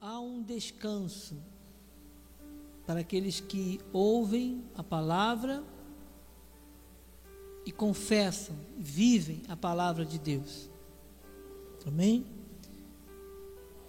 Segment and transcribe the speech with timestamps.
[0.00, 1.36] há um descanso
[2.86, 5.62] para aqueles que ouvem a palavra
[7.66, 10.68] e confessam, vivem a palavra de Deus.
[11.86, 12.26] Amém?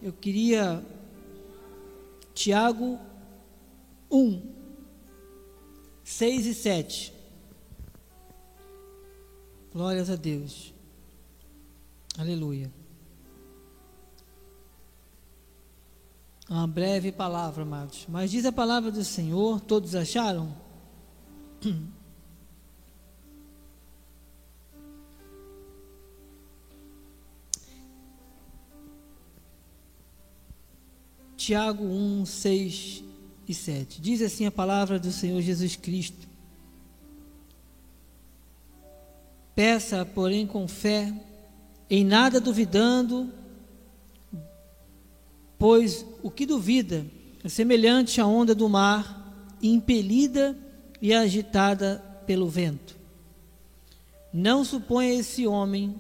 [0.02, 0.84] Eu queria
[2.34, 3.00] Tiago
[4.10, 4.42] 1,
[6.04, 7.14] 6 e 7.
[9.72, 10.74] Glórias a Deus.
[12.18, 12.81] Aleluia.
[16.52, 18.06] Uma breve palavra, amados.
[18.10, 20.54] Mas diz a palavra do Senhor, todos acharam?
[31.38, 33.02] Tiago 1, 6
[33.48, 34.02] e 7.
[34.02, 36.28] Diz assim a palavra do Senhor Jesus Cristo.
[39.56, 41.14] Peça, porém, com fé,
[41.90, 43.32] em nada duvidando,
[45.62, 47.06] pois o que duvida
[47.44, 50.58] é semelhante à onda do mar, impelida
[51.00, 52.98] e agitada pelo vento.
[54.34, 55.96] Não suponha esse homem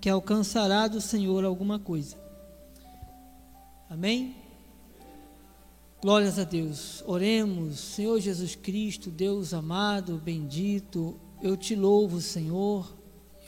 [0.00, 2.16] que alcançará do Senhor alguma coisa.
[3.88, 4.34] Amém?
[6.02, 7.00] Glórias a Deus.
[7.06, 12.92] Oremos, Senhor Jesus Cristo, Deus amado, bendito, eu te louvo, Senhor,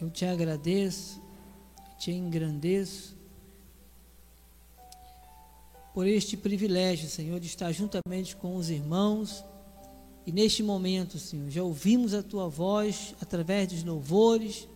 [0.00, 1.20] eu te agradeço,
[1.98, 3.15] te engrandeço
[5.96, 9.42] por este privilégio, Senhor, de estar juntamente com os irmãos.
[10.26, 14.68] E neste momento, Senhor, já ouvimos a tua voz através dos louvores,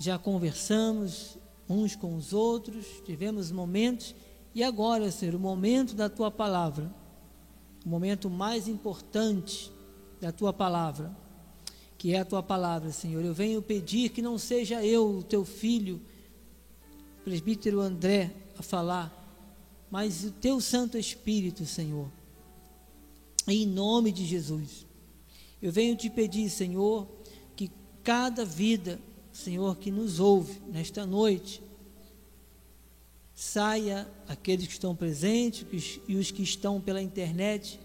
[0.00, 1.36] já conversamos
[1.68, 4.14] uns com os outros, tivemos momentos,
[4.54, 6.90] e agora, Senhor, o momento da tua palavra,
[7.84, 9.70] o momento mais importante
[10.18, 11.14] da tua palavra,
[11.98, 13.22] que é a tua palavra, Senhor.
[13.22, 16.00] Eu venho pedir que não seja eu, o teu filho,
[17.22, 19.25] presbítero André, a falar,
[19.90, 22.10] mas o teu Santo Espírito, Senhor,
[23.46, 24.86] em nome de Jesus.
[25.62, 27.06] Eu venho te pedir, Senhor,
[27.54, 27.70] que
[28.02, 29.00] cada vida,
[29.32, 31.62] Senhor, que nos ouve nesta noite,
[33.34, 37.78] saia, aqueles que estão presentes e os que estão pela internet,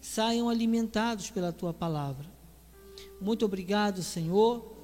[0.00, 2.26] saiam alimentados pela tua palavra.
[3.20, 4.76] Muito obrigado, Senhor,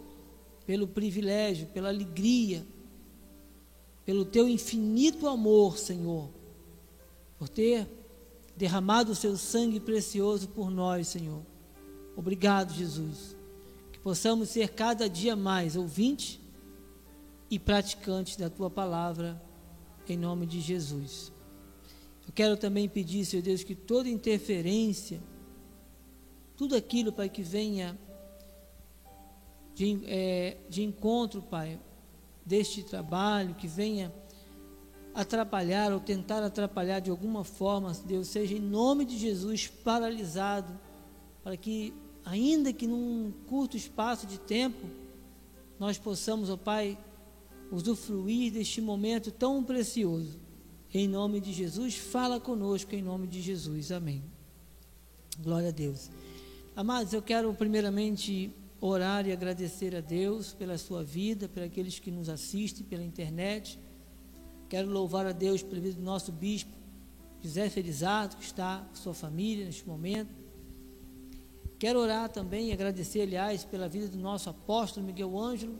[0.66, 2.64] pelo privilégio, pela alegria,
[4.04, 6.30] pelo teu infinito amor, Senhor
[7.38, 7.88] por ter
[8.56, 11.42] derramado o seu sangue precioso por nós, Senhor.
[12.16, 13.36] Obrigado, Jesus.
[13.92, 16.38] Que possamos ser cada dia mais ouvintes
[17.50, 19.40] e praticantes da tua palavra,
[20.08, 21.32] em nome de Jesus.
[22.26, 25.20] Eu quero também pedir, Senhor Deus, que toda interferência,
[26.56, 27.98] tudo aquilo, Pai, que venha
[29.74, 31.78] de, é, de encontro, Pai,
[32.46, 34.12] deste trabalho, que venha
[35.14, 40.78] atrapalhar ou tentar atrapalhar de alguma forma, Deus, seja em nome de Jesus paralisado,
[41.42, 41.94] para que,
[42.24, 44.86] ainda que num curto espaço de tempo,
[45.78, 46.98] nós possamos, ó Pai,
[47.70, 50.38] usufruir deste momento tão precioso.
[50.92, 53.92] Em nome de Jesus, fala conosco em nome de Jesus.
[53.92, 54.22] Amém.
[55.40, 56.10] Glória a Deus.
[56.76, 62.10] Amados, eu quero primeiramente orar e agradecer a Deus pela sua vida, por aqueles que
[62.10, 63.78] nos assistem pela internet
[64.74, 66.76] Quero louvar a Deus pela vida do nosso bispo,
[67.40, 70.34] José Felizardo, que está com sua família neste momento.
[71.78, 75.78] Quero orar também e agradecer, aliás, pela vida do nosso apóstolo Miguel Ângelo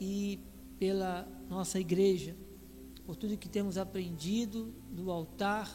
[0.00, 0.38] e
[0.78, 2.36] pela nossa igreja,
[3.04, 5.68] por tudo que temos aprendido do altar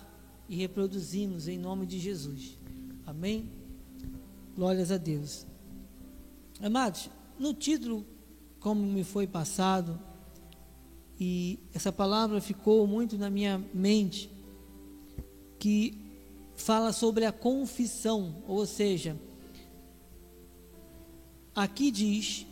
[0.47, 2.57] e reproduzimos em nome de Jesus.
[3.05, 3.51] Amém?
[4.55, 5.45] Glórias a Deus.
[6.61, 8.05] Amados, no título,
[8.61, 9.99] como me foi passado,
[11.19, 14.29] e essa palavra ficou muito na minha mente,
[15.59, 15.97] que
[16.55, 19.15] fala sobre a confissão, ou seja,
[21.55, 22.45] aqui diz,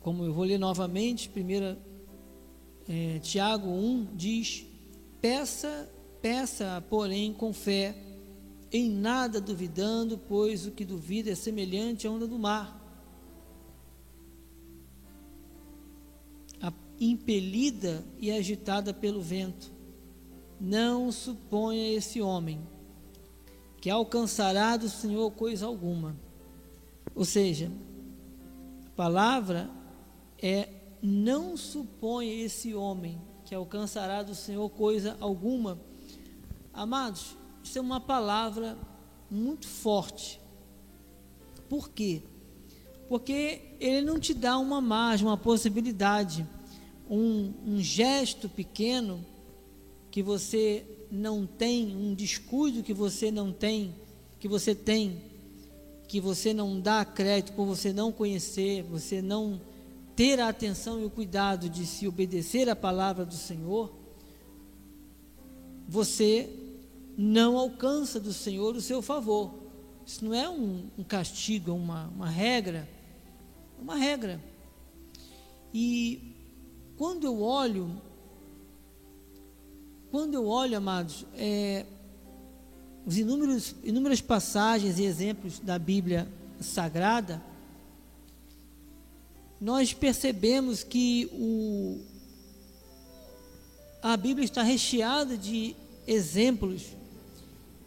[0.00, 1.78] como eu vou ler novamente, primeira
[2.88, 4.66] é, Tiago 1 diz:
[5.20, 5.88] peça,
[6.20, 7.94] peça, porém, com fé,
[8.72, 12.81] em nada duvidando, pois o que duvida é semelhante à onda do mar
[17.10, 19.72] impelida e agitada pelo vento.
[20.60, 22.60] Não suponha esse homem
[23.80, 26.16] que alcançará do Senhor coisa alguma.
[27.14, 27.70] Ou seja,
[28.86, 29.68] a palavra
[30.40, 30.68] é
[31.02, 35.80] não suponha esse homem que alcançará do Senhor coisa alguma.
[36.72, 38.78] Amados, isso é uma palavra
[39.28, 40.40] muito forte.
[41.68, 42.22] Por quê?
[43.08, 46.46] Porque ele não te dá uma margem, uma possibilidade
[47.08, 49.24] um, um gesto pequeno
[50.10, 53.94] que você não tem, um descuido que você não tem,
[54.38, 55.22] que você tem,
[56.08, 59.60] que você não dá crédito por você não conhecer, você não
[60.14, 63.92] ter a atenção e o cuidado de se obedecer à palavra do Senhor,
[65.88, 66.50] você
[67.16, 69.52] não alcança do Senhor o seu favor.
[70.06, 72.88] Isso não é um, um castigo, é uma, uma regra.
[73.78, 74.40] É uma regra.
[75.72, 76.31] E
[77.02, 78.00] quando eu olho,
[80.12, 81.84] quando eu olho, amados, é,
[83.04, 86.28] os inúmeros, inúmeras passagens e exemplos da Bíblia
[86.60, 87.42] Sagrada,
[89.60, 91.98] nós percebemos que o,
[94.00, 95.74] a Bíblia está recheada de
[96.06, 96.84] exemplos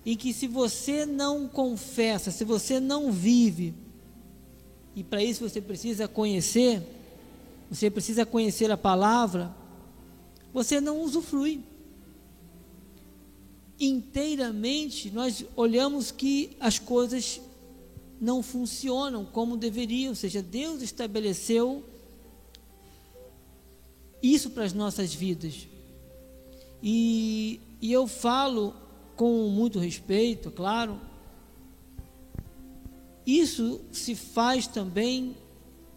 [0.06, 3.74] em que se você não confessa, se você não vive,
[4.94, 7.05] e para isso você precisa conhecer,
[7.70, 9.54] você precisa conhecer a palavra,
[10.54, 11.64] você não usufrui.
[13.80, 17.42] Inteiramente nós olhamos que as coisas
[18.22, 21.84] não funcionam como deveriam, ou seja, Deus estabeleceu
[24.22, 25.68] isso para as nossas vidas.
[26.82, 28.74] E, e eu falo
[29.16, 31.00] com muito respeito, claro.
[33.26, 35.36] Isso se faz também,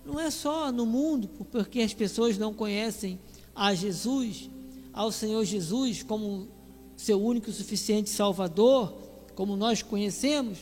[0.09, 3.21] não é só no mundo, porque as pessoas não conhecem
[3.55, 4.49] a Jesus,
[4.91, 6.49] ao Senhor Jesus como
[6.97, 8.95] seu único e suficiente Salvador,
[9.35, 10.61] como nós conhecemos,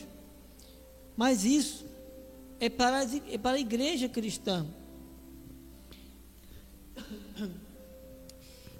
[1.15, 1.85] mas isso
[2.59, 4.67] é para, é para a igreja cristã.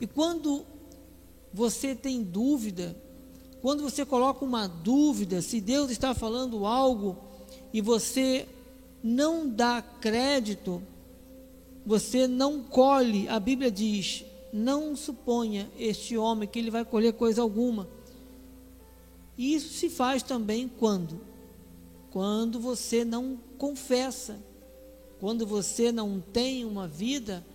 [0.02, 0.66] E quando
[1.54, 2.96] você tem dúvida,
[3.62, 7.18] quando você coloca uma dúvida se Deus está falando algo
[7.74, 8.48] e você
[9.04, 10.82] não dá crédito,
[11.86, 17.42] você não colhe, a Bíblia diz: não suponha este homem que ele vai colher coisa
[17.42, 17.88] alguma.
[19.38, 21.22] E isso se faz também quando?
[22.10, 24.40] Quando você não confessa,
[25.20, 27.46] quando você não tem uma vida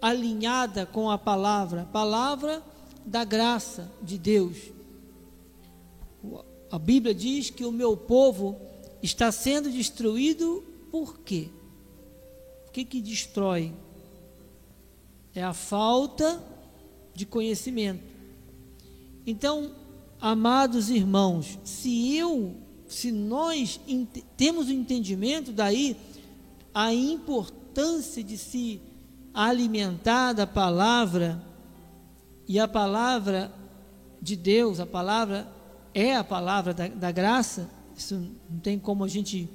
[0.00, 2.62] alinhada com a palavra, palavra
[3.04, 4.56] da graça de Deus.
[6.70, 8.60] A Bíblia diz que o meu povo
[9.02, 11.48] está sendo destruído por quê?
[12.68, 13.72] O que que destrói?
[15.34, 16.42] É a falta
[17.14, 18.02] de conhecimento.
[19.26, 19.72] Então,
[20.20, 22.54] amados irmãos, se eu,
[22.86, 23.80] se nós
[24.36, 25.96] temos o entendimento daí
[26.72, 28.80] a importância de se
[29.32, 31.42] alimentar da palavra
[32.48, 33.52] e a palavra
[34.20, 35.46] de Deus, a palavra
[35.92, 39.48] é a palavra da, da graça, isso não tem como a gente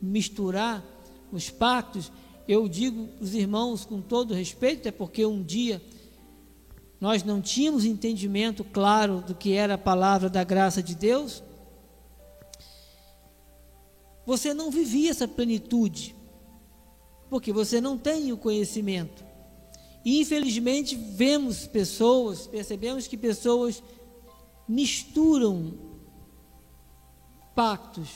[0.00, 0.84] misturar
[1.32, 2.12] os pactos.
[2.46, 5.82] Eu digo os irmãos com todo respeito, é porque um dia
[7.00, 11.42] nós não tínhamos entendimento claro do que era a palavra da graça de Deus.
[14.24, 16.14] Você não vivia essa plenitude,
[17.30, 19.24] porque você não tem o conhecimento.
[20.04, 23.82] E infelizmente vemos pessoas, percebemos que pessoas
[24.68, 25.87] misturam
[27.58, 28.10] pactos.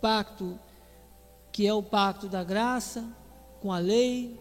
[0.00, 0.58] Pacto
[1.52, 3.04] que é o pacto da graça
[3.60, 4.36] com a lei.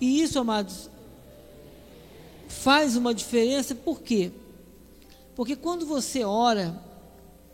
[0.00, 0.90] E isso, amados,
[2.48, 4.32] faz uma diferença, por quê?
[5.36, 6.82] Porque quando você ora,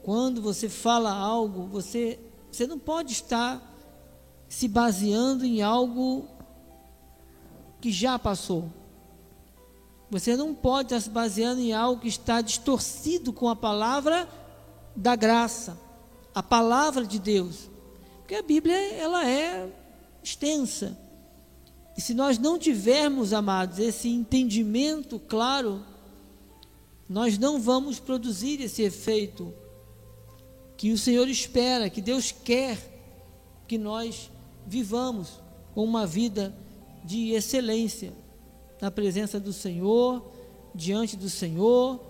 [0.03, 2.19] quando você fala algo, você,
[2.51, 3.61] você não pode estar
[4.49, 6.27] se baseando em algo
[7.79, 8.71] que já passou.
[10.11, 14.29] Você não pode estar se baseando em algo que está distorcido com a palavra
[14.97, 15.79] da graça,
[16.35, 17.69] a palavra de Deus.
[18.19, 19.71] Porque a Bíblia ela é
[20.23, 20.97] extensa.
[21.97, 25.85] E se nós não tivermos, amados, esse entendimento claro,
[27.09, 29.53] nós não vamos produzir esse efeito
[30.77, 32.79] que o Senhor espera, que Deus quer
[33.67, 34.31] que nós
[34.67, 35.41] vivamos
[35.75, 36.55] com uma vida
[37.05, 38.13] de excelência
[38.81, 40.25] na presença do Senhor,
[40.75, 42.01] diante do Senhor.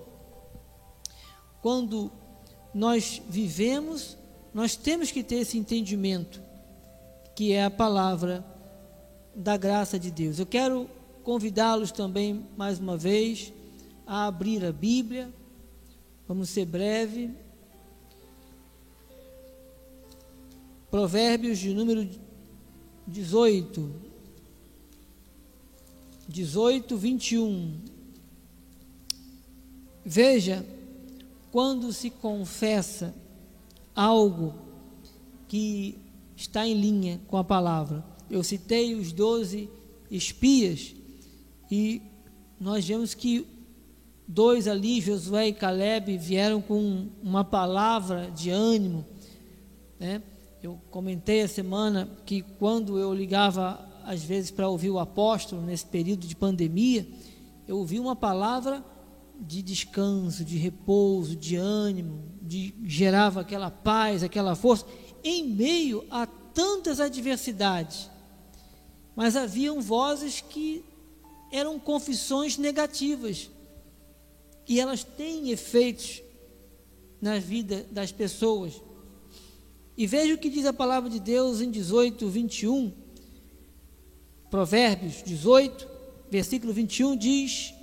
[1.63, 2.11] Quando
[2.75, 4.17] nós vivemos,
[4.53, 6.41] nós temos que ter esse entendimento,
[7.35, 8.45] que é a palavra
[9.35, 10.39] da graça de Deus.
[10.39, 10.89] Eu quero
[11.23, 13.53] convidá-los também, mais uma vez,
[14.07, 15.31] a abrir a Bíblia.
[16.27, 17.31] Vamos ser breve.
[20.91, 22.09] Provérbios de número
[23.07, 24.08] 18.
[26.29, 27.75] 18, 21.
[30.05, 30.65] Veja,
[31.51, 33.15] quando se confessa
[33.95, 34.55] algo
[35.49, 35.99] que
[36.37, 38.05] está em linha com a palavra.
[38.31, 39.69] Eu citei os doze
[40.11, 40.95] espias
[41.71, 42.01] e
[42.61, 43.47] nós vemos que
[44.27, 49.05] dois ali, Josué e Caleb, vieram com uma palavra de ânimo.
[49.99, 50.23] Né?
[50.63, 55.85] Eu comentei a semana que quando eu ligava, às vezes, para ouvir o apóstolo, nesse
[55.85, 57.07] período de pandemia,
[57.67, 58.83] eu ouvi uma palavra
[59.39, 64.87] de descanso, de repouso, de ânimo, de gerava aquela paz, aquela força,
[65.23, 68.09] em meio a tantas adversidades.
[69.15, 70.83] Mas haviam vozes que
[71.53, 73.51] eram confissões negativas.
[74.67, 76.23] E elas têm efeitos
[77.21, 78.81] na vida das pessoas.
[79.99, 83.08] E veja o que diz a palavra de Deus em 18, 21.
[84.51, 85.87] Provérbios 18,
[86.31, 87.75] versículo 21 diz: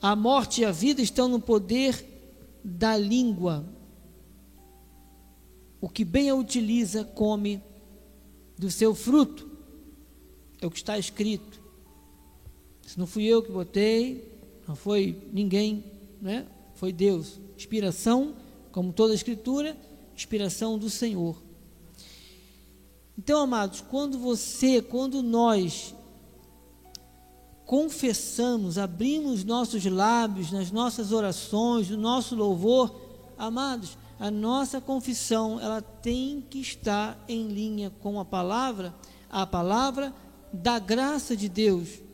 [0.00, 2.04] A morte e a vida estão no poder
[2.62, 3.64] da língua.
[5.80, 7.60] O que bem a utiliza, come
[8.56, 9.48] do seu fruto.
[10.60, 11.60] É o que está escrito.
[12.86, 15.84] Se não fui eu que botei, não foi ninguém,
[16.20, 16.46] né?
[16.74, 17.40] Foi Deus.
[17.56, 18.34] Inspiração,
[18.72, 19.76] como toda a escritura,
[20.14, 21.47] inspiração do Senhor.
[23.18, 25.94] Então, amados, quando você, quando nós
[27.66, 32.94] confessamos, abrimos nossos lábios nas nossas orações, no nosso louvor,
[33.36, 38.94] amados, a nossa confissão, ela tem que estar em linha com a palavra,
[39.28, 40.14] a palavra
[40.52, 42.08] da graça de Deus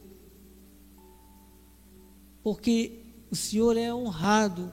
[2.44, 4.70] porque o Senhor é honrado,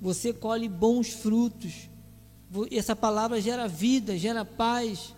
[0.00, 1.88] você colhe bons frutos.
[2.72, 5.14] Essa palavra gera vida, gera paz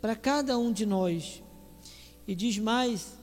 [0.00, 1.42] para cada um de nós.
[2.26, 3.16] E diz mais,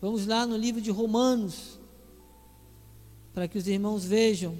[0.00, 1.78] vamos lá no livro de Romanos,
[3.32, 4.56] para que os irmãos vejam.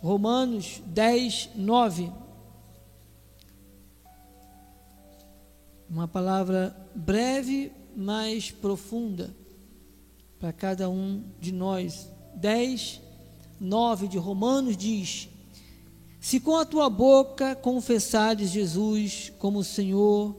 [0.00, 2.12] Romanos 10, 9.
[5.88, 9.34] Uma palavra breve, mas profunda
[10.38, 12.10] para cada um de nós.
[12.34, 13.00] 10,
[13.60, 15.28] 9 de Romanos diz:
[16.24, 20.34] Se com a tua boca confessares Jesus como Senhor,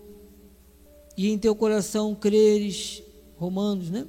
[1.15, 3.03] e em teu coração creres,
[3.37, 4.07] Romanos, né?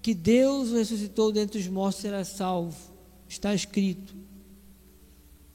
[0.00, 2.76] Que Deus o ressuscitou dentre os mortos, será salvo.
[3.28, 4.14] Está escrito.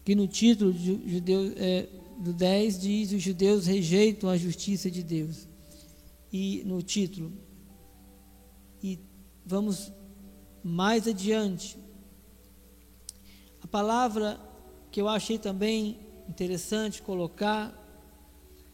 [0.03, 1.87] Que no título de judeu, é,
[2.19, 5.47] do 10 diz: Os judeus rejeitam a justiça de Deus
[6.29, 7.31] e no título.
[8.83, 8.99] E
[9.45, 9.93] vamos
[10.61, 11.79] mais adiante.
[13.71, 14.37] Palavra
[14.91, 15.97] que eu achei também
[16.27, 17.73] interessante colocar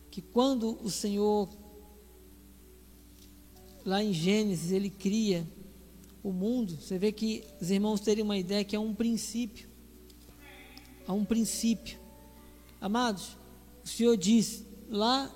[0.10, 1.48] que quando o Senhor
[3.86, 5.48] lá em Gênesis ele cria
[6.24, 9.70] o mundo, você vê que os irmãos terem uma ideia que é um princípio.
[11.08, 12.00] Há um princípio.
[12.82, 13.38] Amados,
[13.86, 15.32] o Senhor diz lá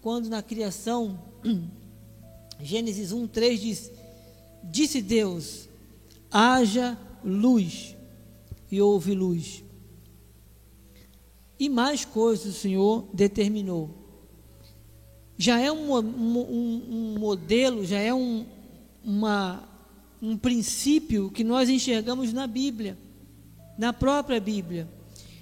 [0.00, 1.22] quando na criação
[2.58, 3.92] Gênesis 1, 3 diz:
[4.64, 5.68] Disse Deus:
[6.30, 7.97] haja luz,
[8.70, 9.64] e houve luz.
[11.58, 13.90] E mais coisas o Senhor determinou.
[15.36, 18.46] Já é um, um, um modelo, já é um,
[19.04, 19.68] uma,
[20.20, 22.98] um princípio que nós enxergamos na Bíblia,
[23.76, 24.88] na própria Bíblia.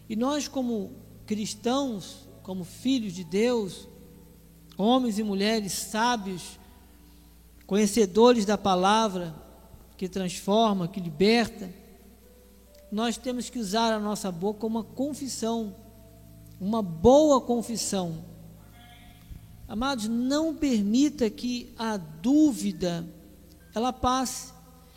[0.08, 0.92] E nós, como
[1.26, 3.88] cristãos, como filhos de Deus,
[4.78, 6.58] homens e mulheres sábios,
[7.66, 9.34] conhecedores da palavra
[9.96, 11.68] que transforma, que liberta,
[12.90, 15.74] nós temos que usar a nossa boca como uma confissão,
[16.60, 18.24] uma boa confissão.
[19.68, 23.04] Amados, não permita que a dúvida
[23.74, 24.52] ela passe.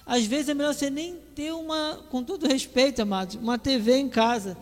[0.05, 4.09] Às vezes é melhor você nem ter uma, com todo respeito, amados, uma TV em
[4.09, 4.57] casa.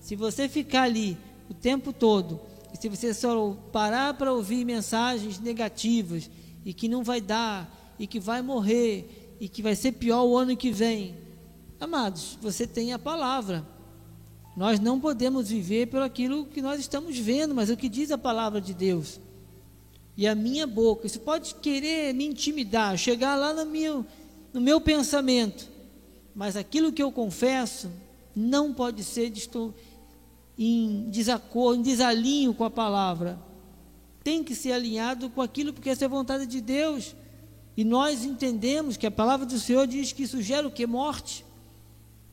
[0.00, 1.16] Se você ficar ali
[1.48, 2.40] o tempo todo
[2.74, 6.28] e se você só parar para ouvir mensagens negativas
[6.64, 10.36] e que não vai dar, e que vai morrer, e que vai ser pior o
[10.36, 11.16] ano que vem,
[11.82, 13.66] amados, você tem a palavra.
[14.56, 18.18] Nós não podemos viver por aquilo que nós estamos vendo, mas o que diz a
[18.18, 19.20] palavra de Deus.
[20.16, 24.06] E a minha boca, isso pode querer me intimidar, chegar lá no meu,
[24.52, 25.68] no meu pensamento,
[26.34, 27.90] mas aquilo que eu confesso
[28.36, 29.32] não pode ser
[30.58, 33.38] em desacordo, em desalinho com a palavra.
[34.22, 37.16] Tem que ser alinhado com aquilo, porque essa é a vontade de Deus.
[37.76, 40.86] E nós entendemos que a palavra do Senhor diz que isso gera o que?
[40.86, 41.44] Morte.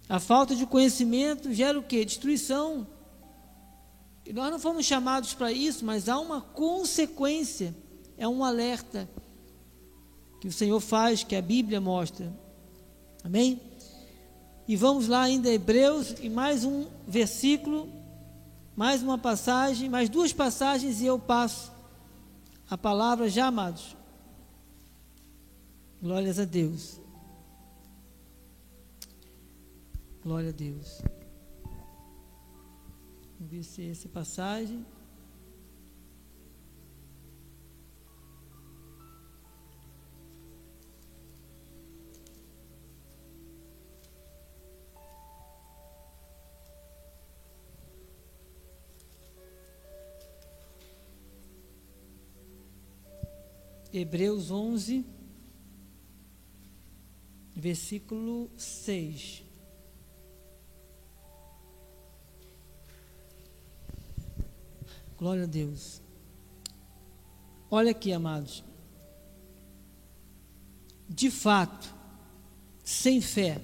[0.10, 2.04] A falta de conhecimento gera o que?
[2.04, 2.86] Destruição.
[4.26, 7.74] E nós não fomos chamados para isso, mas há uma consequência,
[8.18, 9.10] é um alerta
[10.42, 12.34] que o Senhor faz, que a Bíblia mostra.
[13.24, 13.62] Amém?
[14.68, 18.00] E vamos lá ainda Hebreus, e mais um versículo
[18.80, 21.70] mais uma passagem, mais duas passagens e eu passo
[22.70, 23.94] a palavra já, amados,
[26.02, 26.98] Glórias a Deus.
[30.22, 31.02] Glória a Deus.
[33.40, 34.86] Vamos ver se essa passagem.
[53.92, 55.04] Hebreus 11,
[57.56, 59.49] versículo 6.
[65.20, 66.02] Glória a Deus.
[67.70, 68.64] Olha aqui, amados.
[71.10, 71.94] De fato,
[72.86, 73.60] sem fé,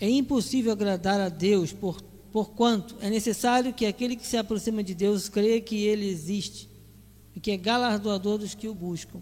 [0.00, 4.94] é impossível agradar a Deus, por, porquanto é necessário que aquele que se aproxima de
[4.94, 6.68] Deus creia que Ele existe
[7.36, 9.20] e que é galardoador dos que o buscam.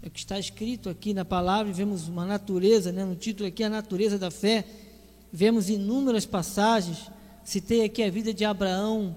[0.00, 3.48] É o que está escrito aqui na palavra, e vemos uma natureza, né, no título
[3.48, 4.64] aqui, a natureza da fé.
[5.30, 7.10] Vemos inúmeras passagens,
[7.44, 9.14] citei aqui a vida de Abraão.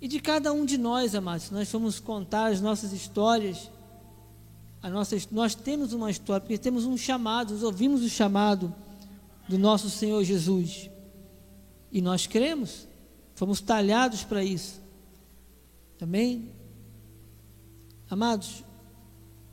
[0.00, 3.70] E de cada um de nós, amados, nós formos contar as nossas histórias,
[4.82, 8.74] a nossa, nós temos uma história, porque temos um chamado, nós ouvimos o chamado
[9.48, 10.90] do nosso Senhor Jesus.
[11.90, 12.86] E nós cremos,
[13.34, 14.80] fomos talhados para isso.
[16.00, 16.50] Amém?
[18.08, 18.60] Amados,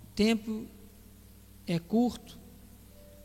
[0.03, 0.65] o tempo
[1.65, 2.37] é curto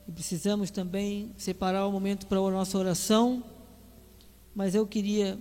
[0.07, 3.45] e precisamos também separar o momento para a nossa oração,
[4.55, 5.39] mas eu queria,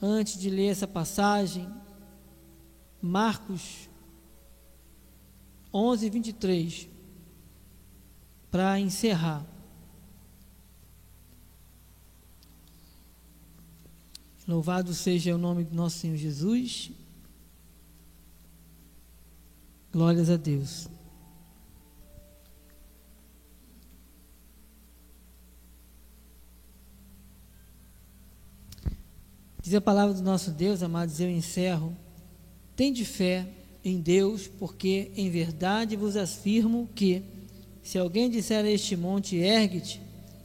[0.00, 1.68] antes de ler essa passagem,
[3.00, 3.88] Marcos
[5.72, 6.88] 11, 23,
[8.50, 9.44] para encerrar.
[14.46, 16.90] Louvado seja o nome do nosso Senhor Jesus.
[19.92, 20.88] Glórias a Deus.
[29.60, 31.96] Diz a palavra do nosso Deus, amados, eu encerro.
[32.76, 33.46] Tende fé
[33.84, 37.22] em Deus, porque em verdade vos afirmo que,
[37.82, 40.00] se alguém disser a este monte, ergue-te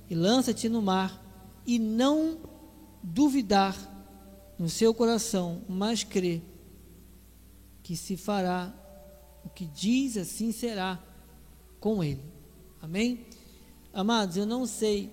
[0.10, 1.21] e lança-te no mar,
[1.65, 2.38] e não
[3.02, 3.78] duvidar
[4.58, 6.41] no seu coração, mas crê
[7.82, 8.73] que se fará
[9.45, 11.02] o que diz, assim será
[11.80, 12.21] com ele.
[12.82, 13.26] Amém?
[13.93, 15.10] Amados, eu não sei,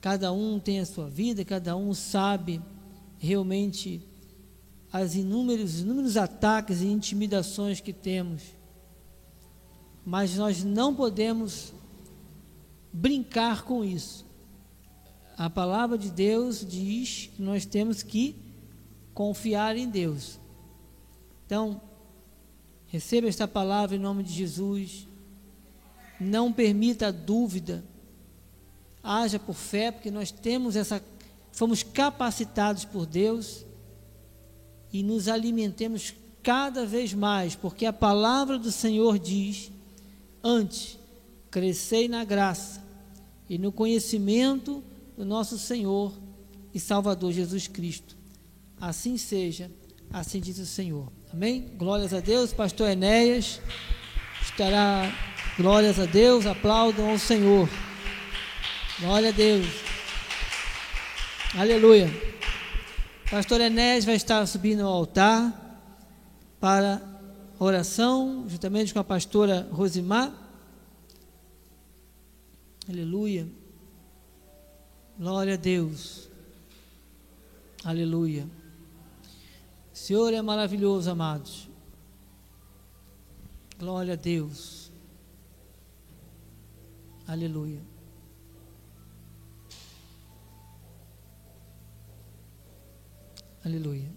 [0.00, 2.60] cada um tem a sua vida, cada um sabe
[3.18, 4.02] realmente
[4.92, 8.42] as inúmeros, inúmeros ataques e intimidações que temos,
[10.04, 11.72] mas nós não podemos
[12.92, 14.30] brincar com isso
[15.40, 18.36] a palavra de Deus diz que nós temos que
[19.14, 20.38] confiar em Deus.
[21.46, 21.80] Então,
[22.88, 25.08] receba esta palavra em nome de Jesus.
[26.20, 27.82] Não permita dúvida.
[29.02, 31.02] Haja por fé, porque nós temos essa
[31.52, 33.64] fomos capacitados por Deus
[34.92, 39.70] e nos alimentemos cada vez mais, porque a palavra do Senhor diz:
[40.42, 40.98] antes
[41.50, 42.82] crescei na graça
[43.48, 44.82] e no conhecimento
[45.16, 46.12] do nosso Senhor
[46.72, 48.16] e Salvador Jesus Cristo.
[48.80, 49.70] Assim seja,
[50.12, 51.12] assim diz o Senhor.
[51.32, 51.72] Amém?
[51.76, 53.60] Glórias a Deus, pastor Enéas
[54.42, 55.12] estará,
[55.56, 57.68] glórias a Deus, aplaudam ao Senhor.
[59.00, 59.66] Glória a Deus.
[61.58, 62.06] Aleluia.
[63.30, 65.80] Pastor Enéas vai estar subindo ao altar
[66.60, 67.00] para
[67.58, 70.30] oração, juntamente com a pastora Rosimar.
[72.86, 73.48] Aleluia.
[75.18, 76.28] Glória a Deus.
[77.82, 78.46] Aleluia.
[79.94, 81.70] O Senhor é maravilhoso, amados.
[83.78, 84.92] Glória a Deus.
[87.26, 87.89] Aleluia.
[93.62, 94.10] Aleluia.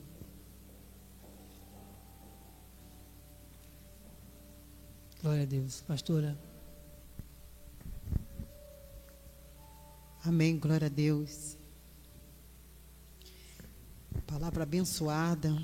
[5.22, 5.82] Glória a Deus.
[5.82, 6.38] Pastora.
[10.24, 11.58] Amém, glória a Deus.
[14.26, 15.62] Palavra abençoada,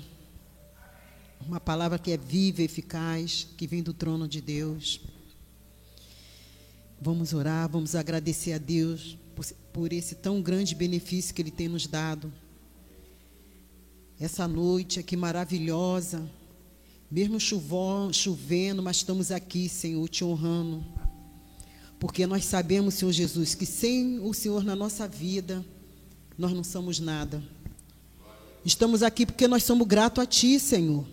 [1.46, 5.00] uma palavra que é viva e eficaz, que vem do trono de Deus.
[7.00, 11.66] Vamos orar, vamos agradecer a Deus por, por esse tão grande benefício que Ele tem
[11.66, 12.30] nos dado.
[14.20, 16.30] Essa noite aqui maravilhosa,
[17.10, 20.84] mesmo chovendo, mas estamos aqui, Senhor, te honrando
[22.00, 25.62] porque nós sabemos, Senhor Jesus, que sem o Senhor na nossa vida,
[26.36, 27.42] nós não somos nada.
[28.64, 31.04] Estamos aqui porque nós somos gratos a Ti, Senhor.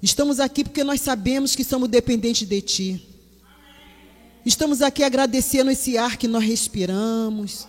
[0.00, 3.08] Estamos aqui porque nós sabemos que somos dependentes de Ti.
[4.46, 7.66] Estamos aqui agradecendo esse ar que nós respiramos.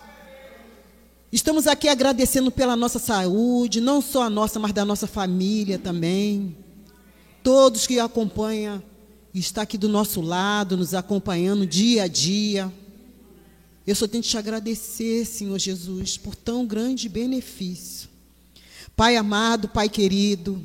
[1.32, 6.56] Estamos aqui agradecendo pela nossa saúde, não só a nossa, mas da nossa família também.
[7.40, 8.82] Todos que acompanham,
[9.32, 12.72] está aqui do nosso lado, nos acompanhando dia a dia.
[13.86, 18.08] Eu só tenho que te agradecer, Senhor Jesus, por tão grande benefício.
[18.96, 20.60] Pai amado, Pai querido,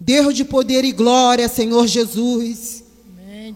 [0.00, 2.82] Deus de poder e glória, Senhor Jesus.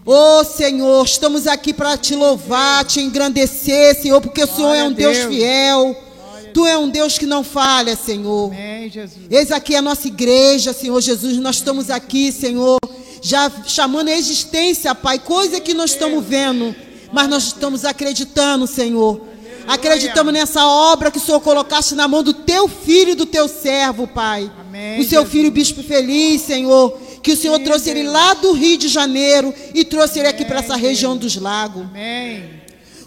[0.05, 4.83] Ô oh, Senhor, estamos aqui para te louvar, te engrandecer, Senhor, porque o Senhor é
[4.85, 6.08] um Deus, Deus fiel.
[6.53, 8.51] Tu é um Deus que não falha, Senhor.
[8.51, 8.91] Amém,
[9.29, 11.37] Eis aqui a nossa igreja, Senhor Jesus.
[11.37, 12.77] Nós estamos aqui, Senhor,
[13.21, 16.75] já chamando a existência, Pai, coisa que nós estamos vendo,
[17.11, 19.21] mas nós estamos acreditando, Senhor.
[19.67, 23.47] Acreditamos nessa obra que o Senhor colocaste na mão do teu filho e do teu
[23.47, 24.51] servo, Pai.
[24.61, 25.31] Amém, o seu Jesus.
[25.31, 26.97] filho, bispo feliz, Senhor.
[27.21, 30.59] Que o Senhor trouxe ele lá do Rio de Janeiro e trouxe ele aqui para
[30.59, 31.83] essa região dos lagos.
[31.83, 32.59] Amém.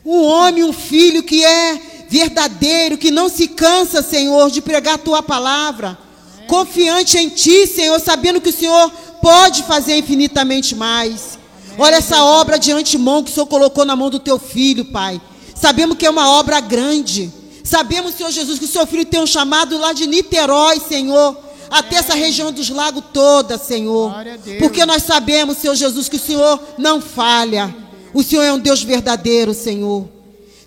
[0.05, 1.81] Um homem, um filho que é
[2.13, 5.99] verdadeiro, que não se cansa, Senhor, de pregar a tua palavra.
[6.37, 6.47] Amém.
[6.47, 11.39] Confiante em ti, Senhor, sabendo que o Senhor pode fazer infinitamente mais.
[11.69, 11.77] Amém.
[11.79, 15.19] Olha essa obra de antemão que o Senhor colocou na mão do teu filho, Pai.
[15.55, 17.33] Sabemos que é uma obra grande.
[17.65, 21.35] Sabemos, Senhor Jesus, que o seu filho tem um chamado lá de Niterói, Senhor
[21.71, 24.13] até essa região dos lagos toda, Senhor.
[24.59, 27.75] Porque nós sabemos, Senhor Jesus, que o Senhor não falha.
[28.13, 30.12] O Senhor é um Deus verdadeiro, Senhor.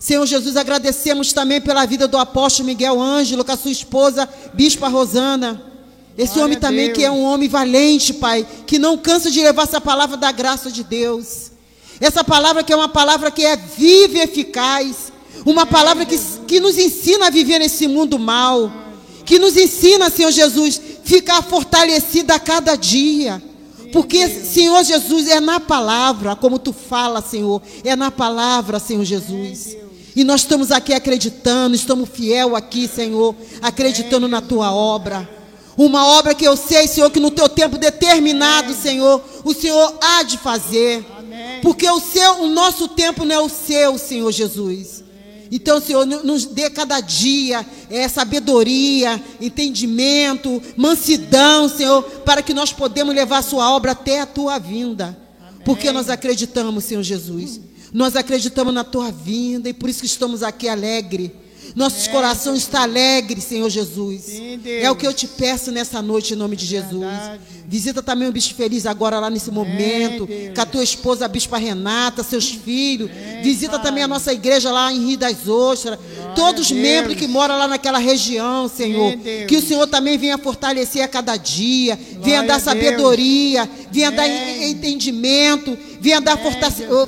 [0.06, 4.88] Senhor Jesus, agradecemos também pela vida do apóstolo Miguel Ângelo, com a sua esposa, Bispa
[4.88, 5.60] Rosana.
[6.16, 9.64] Esse Glória homem também que é um homem valente, Pai, que não cansa de levar
[9.64, 11.50] essa palavra da graça de Deus.
[12.00, 15.12] Essa palavra que é uma palavra que é viva e eficaz.
[15.44, 18.72] Uma palavra que, que nos ensina a viver nesse mundo mal.
[19.26, 23.42] Que nos ensina, Senhor Jesus, ficar fortalecida a cada dia.
[23.92, 29.84] Porque, Senhor Jesus, é na palavra, como tu fala, Senhor, é na palavra, Senhor Jesus.
[30.16, 35.30] E nós estamos aqui acreditando, estamos fiel aqui, Senhor, acreditando na tua obra.
[35.78, 40.24] Uma obra que eu sei, Senhor, que no teu tempo determinado, Senhor, o Senhor há
[40.24, 41.06] de fazer.
[41.62, 45.04] Porque o seu, o nosso tempo não é o seu, Senhor Jesus.
[45.52, 53.14] Então, Senhor, nos dê cada dia é, sabedoria, entendimento, mansidão, Senhor, para que nós podemos
[53.14, 55.18] levar a Sua obra até a Tua vinda.
[55.66, 57.60] Porque nós acreditamos, Senhor Jesus.
[57.96, 61.32] Nós acreditamos na Tua vinda e por isso que estamos aqui alegres
[61.76, 62.12] nossos é.
[62.12, 64.22] corações estão alegres, Senhor Jesus.
[64.22, 67.02] Sim, é o que eu te peço nessa noite, em nome de Jesus.
[67.02, 67.40] Verdade.
[67.68, 70.26] Visita também o Bispo Feliz agora lá nesse momento.
[70.32, 73.10] É, com a tua esposa, a Bispa Renata, seus filhos.
[73.12, 73.84] É, Visita pai.
[73.84, 76.00] também a nossa igreja lá em Rio das Ostras.
[76.00, 79.14] Glória Todos os membros que moram lá naquela região, Senhor.
[79.46, 81.96] que o Senhor também venha fortalecer a cada dia.
[81.98, 83.70] Glória venha dar sabedoria.
[83.92, 85.78] Venha dar entendimento.
[86.00, 86.38] Venha dar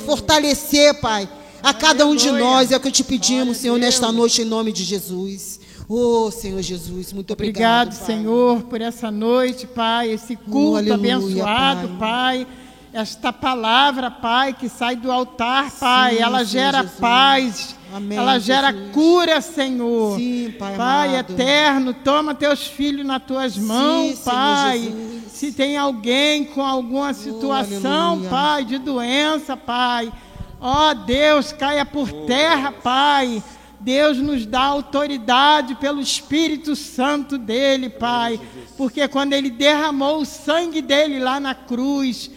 [0.06, 1.30] fortalecer, Pai
[1.62, 2.72] a cada um de nós.
[2.72, 5.60] É o que eu te pedimos, Senhor, nesta noite, em nome de Jesus.
[5.90, 7.88] Oh, Senhor Jesus, muito obrigado.
[7.88, 11.98] Obrigado, Senhor, por essa noite, Pai, esse culto oh, aleluia, abençoado, pai.
[12.46, 12.48] pai.
[12.94, 17.00] Esta palavra, Pai, que sai do altar, Pai, Sim, ela gera Jesus.
[17.00, 18.92] paz, Amém, ela gera Jesus.
[18.92, 20.18] cura, Senhor.
[20.18, 24.96] Sim, Pai, pai eterno, toma teus filhos nas tuas mãos, Sim, Pai.
[25.30, 30.12] Se tem alguém com alguma oh, situação, oh, Pai, de doença, Pai
[30.60, 33.44] Ó oh, Deus, caia por terra, Pai.
[33.80, 38.40] Deus nos dá autoridade pelo Espírito Santo dele, Pai.
[38.76, 42.32] Porque quando ele derramou o sangue dele lá na cruz,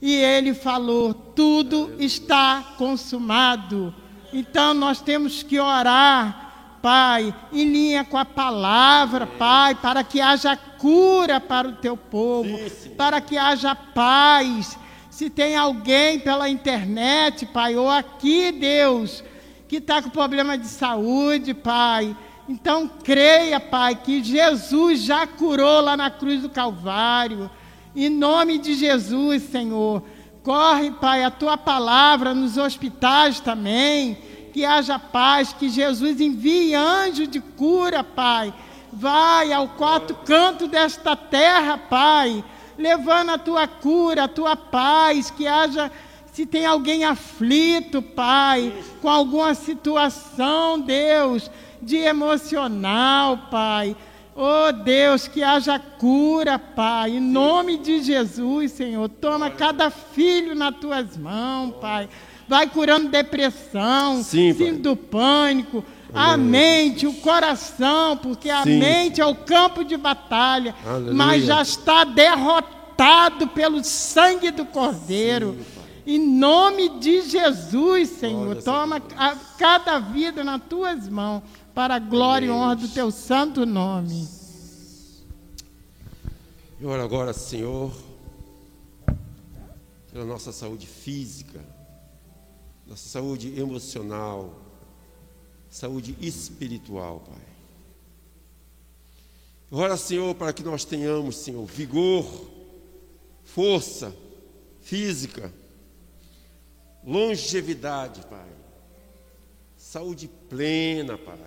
[0.00, 3.94] e ele falou: tudo está consumado.
[4.32, 10.56] Então nós temos que orar, Pai, em linha com a palavra, Pai, para que haja
[10.56, 12.58] cura para o teu povo,
[12.96, 14.78] para que haja paz
[15.16, 19.24] se tem alguém pela internet, Pai, ou aqui, Deus,
[19.66, 22.14] que está com problema de saúde, Pai.
[22.46, 27.50] Então creia, Pai, que Jesus já curou lá na cruz do Calvário.
[27.96, 30.02] Em nome de Jesus, Senhor.
[30.42, 34.18] Corre, Pai, a tua palavra nos hospitais também.
[34.52, 38.52] Que haja paz, que Jesus envie anjo de cura, Pai.
[38.92, 42.44] Vai ao quarto canto desta terra, Pai
[42.78, 45.90] levando a tua cura, a tua paz, que haja,
[46.32, 53.96] se tem alguém aflito, Pai, com alguma situação, Deus, de emocional, Pai.
[54.34, 59.08] Oh Deus, que haja cura, Pai, em nome de Jesus, Senhor.
[59.08, 62.06] Toma cada filho nas tuas mãos, Pai.
[62.46, 65.82] Vai curando depressão, Sim, do pânico,
[66.16, 68.78] a mente, o coração, porque a Sim.
[68.78, 71.14] mente é o campo de batalha, Aleluia.
[71.14, 75.56] mas já está derrotado pelo sangue do Cordeiro.
[75.58, 75.76] Sim,
[76.06, 81.42] em nome de Jesus, Senhor, toma a, cada vida nas tuas mãos,
[81.74, 82.56] para a glória Amém.
[82.56, 84.28] e honra do teu santo nome.
[86.80, 87.90] Eu oro agora, Senhor,
[90.12, 91.60] pela nossa saúde física,
[92.86, 94.65] nossa saúde emocional,
[95.76, 97.44] saúde espiritual, Pai.
[99.70, 102.24] Ora, Senhor, para que nós tenhamos, Senhor, vigor,
[103.44, 104.16] força
[104.80, 105.52] física,
[107.04, 108.48] longevidade, Pai.
[109.76, 111.38] Saúde plena, Pai.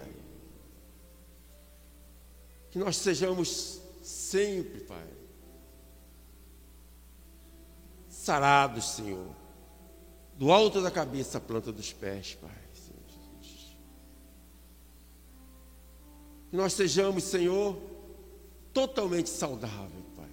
[2.69, 5.07] Que nós sejamos sempre, Pai,
[8.07, 9.33] sarados, Senhor,
[10.37, 12.58] do alto da cabeça à planta dos pés, Pai.
[16.49, 17.77] Que nós sejamos, Senhor,
[18.73, 20.29] totalmente saudável, Pai.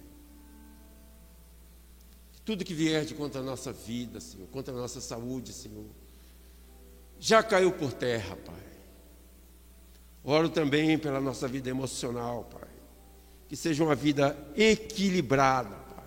[2.33, 5.85] Que tudo que vier de contra a nossa vida, Senhor, contra a nossa saúde, Senhor,
[7.19, 8.55] já caiu por terra, Pai.
[10.23, 12.67] Oro também pela nossa vida emocional, Pai.
[13.47, 16.05] Que seja uma vida equilibrada, Pai.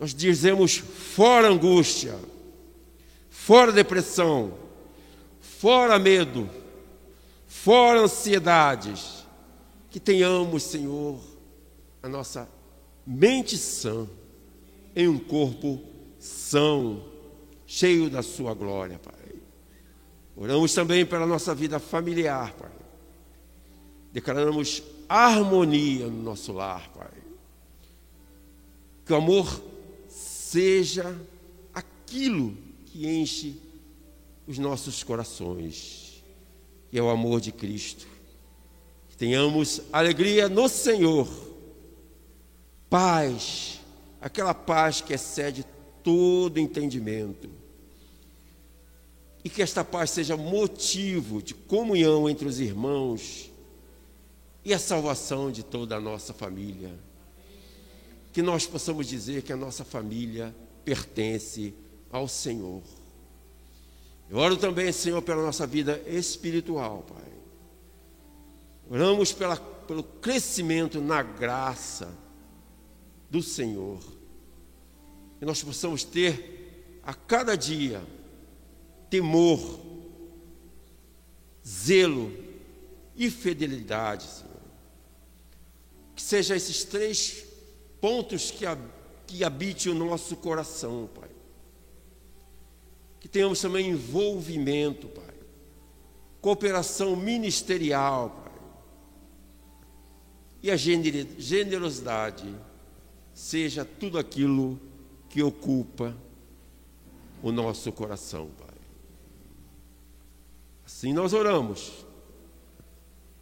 [0.00, 2.18] Nós dizemos fora angústia,
[3.30, 4.58] fora depressão,
[5.40, 6.63] fora medo
[7.54, 9.24] fora ansiedades,
[9.88, 11.20] que tenhamos, Senhor,
[12.02, 12.48] a nossa
[13.06, 14.06] mente sã,
[14.94, 15.80] em um corpo
[16.18, 17.04] são,
[17.64, 19.14] cheio da Sua glória, Pai.
[20.36, 22.72] Oramos também pela nossa vida familiar, Pai.
[24.12, 27.12] Declaramos harmonia no nosso lar, Pai.
[29.06, 29.62] Que o amor
[30.08, 31.16] seja
[31.72, 32.54] aquilo
[32.86, 33.58] que enche
[34.46, 36.03] os nossos corações
[36.94, 38.06] que é o amor de Cristo.
[39.08, 41.28] Que tenhamos alegria no Senhor,
[42.88, 43.80] paz,
[44.20, 45.66] aquela paz que excede
[46.04, 47.50] todo entendimento.
[49.42, 53.50] E que esta paz seja motivo de comunhão entre os irmãos
[54.64, 56.94] e a salvação de toda a nossa família.
[58.32, 60.54] Que nós possamos dizer que a nossa família
[60.84, 61.74] pertence
[62.12, 62.82] ao Senhor.
[64.30, 67.32] Eu oro também, Senhor, pela nossa vida espiritual, Pai.
[68.90, 72.16] Oramos pela, pelo crescimento na graça
[73.30, 74.00] do Senhor.
[75.38, 78.02] Que nós possamos ter a cada dia
[79.10, 79.80] temor,
[81.66, 82.32] zelo
[83.14, 84.50] e fidelidade, Senhor.
[86.14, 87.44] Que sejam esses três
[88.00, 88.64] pontos que,
[89.26, 91.23] que habite o nosso coração, Pai
[93.24, 95.34] que tenhamos também envolvimento, Pai.
[96.42, 98.52] Cooperação ministerial, Pai.
[100.62, 102.54] E a generosidade
[103.32, 104.78] seja tudo aquilo
[105.30, 106.14] que ocupa
[107.42, 108.76] o nosso coração, Pai.
[110.84, 112.04] Assim nós oramos.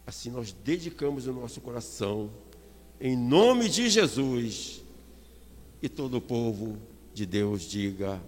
[0.07, 2.31] Assim nós dedicamos o nosso coração
[3.01, 4.81] em nome de Jesus.
[5.83, 6.79] E todo o povo
[7.13, 8.23] de Deus diga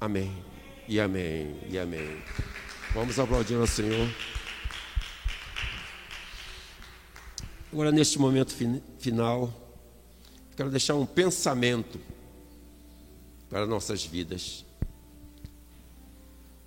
[0.00, 0.49] amém
[0.90, 2.20] e amém, e amém.
[2.92, 4.08] Vamos aplaudir ao Senhor.
[7.72, 8.52] Agora, neste momento
[8.98, 9.54] final,
[10.56, 12.00] quero deixar um pensamento
[13.48, 14.64] para nossas vidas.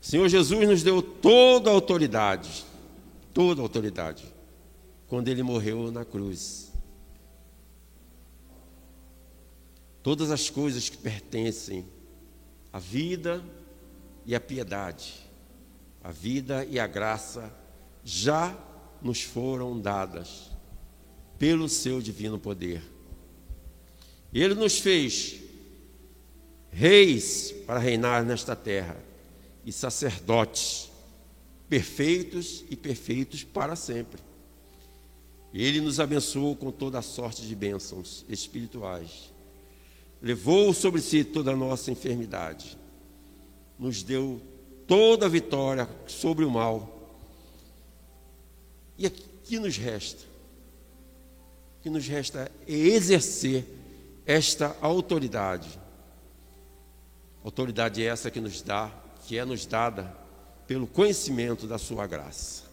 [0.02, 2.64] O Senhor Jesus nos deu toda a autoridade,
[3.34, 4.24] toda a autoridade,
[5.06, 6.72] quando Ele morreu na cruz.
[10.02, 11.86] Todas as coisas que pertencem
[12.72, 13.44] à vida,
[14.26, 15.14] e a piedade,
[16.04, 17.52] a vida e a graça
[18.04, 18.58] já
[19.02, 20.52] nos foram dadas
[21.38, 22.82] pelo seu divino poder.
[24.34, 25.42] Ele nos fez
[26.72, 28.98] reis para reinar nesta terra
[29.66, 30.90] e sacerdotes
[31.70, 34.22] perfeitos e perfeitos para sempre.
[35.54, 39.32] Ele nos abençoou com toda a sorte de bênçãos espirituais.
[40.22, 42.78] Levou sobre si toda a nossa enfermidade
[43.78, 44.42] nos deu
[44.88, 46.90] toda a vitória sobre o mal.
[48.98, 50.24] E aqui que nos resta?
[51.80, 53.66] O que nos resta é exercer
[54.26, 55.80] esta autoridade.
[57.44, 58.90] Autoridade essa que nos dá,
[59.26, 60.16] que é nos dada
[60.66, 62.64] pelo conhecimento da sua graça.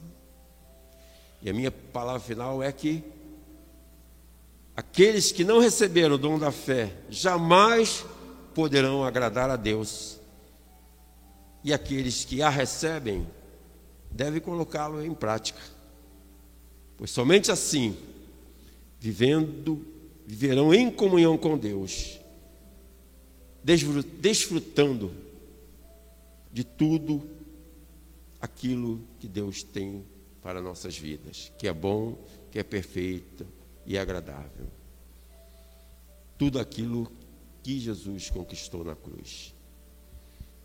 [1.43, 3.03] E a minha palavra final é que
[4.77, 8.05] aqueles que não receberam o dom da fé jamais
[8.55, 10.20] poderão agradar a Deus
[11.63, 13.27] e aqueles que a recebem
[14.11, 15.61] devem colocá-lo em prática.
[16.97, 17.97] Pois somente assim,
[18.99, 19.85] vivendo
[20.27, 22.21] viverão em comunhão com Deus,
[23.65, 25.13] desfrutando
[26.53, 27.29] de tudo
[28.41, 30.05] aquilo que Deus tem
[30.41, 32.17] para nossas vidas, que é bom,
[32.51, 33.47] que é perfeito
[33.85, 34.67] e agradável.
[36.39, 37.11] Tudo aquilo
[37.63, 39.53] que Jesus conquistou na cruz.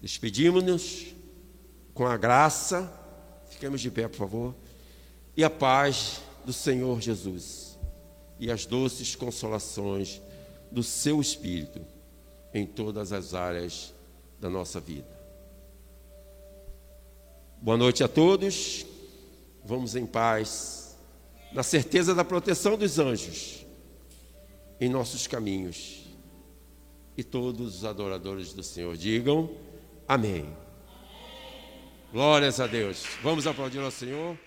[0.06, 1.16] Despedimos-nos
[1.96, 2.94] com a graça,
[3.50, 4.56] fiquemos de pé, por favor,
[5.36, 7.76] e a paz do Senhor Jesus
[8.40, 10.22] e as doces consolações
[10.72, 11.82] do seu Espírito
[12.54, 13.96] em todas as áreas
[14.40, 15.10] da nossa vida.
[17.60, 18.86] Boa noite a todos.
[19.64, 20.96] Vamos em paz,
[21.52, 23.66] na certeza da proteção dos anjos
[24.80, 26.04] em nossos caminhos.
[27.18, 29.65] E todos os adoradores do Senhor digam
[30.08, 30.46] amém.
[32.12, 33.06] Glórias a Deus.
[33.22, 34.38] Vamos aplaudir ao Senhor.